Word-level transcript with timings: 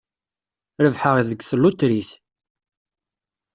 Rebḥeɣ 0.83 1.15
deg 1.29 1.39
tlutrit. 1.49 2.09